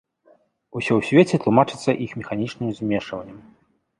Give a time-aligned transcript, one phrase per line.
[0.79, 3.37] Усё ў свеце тлумачыцца іх механічным змешваннем.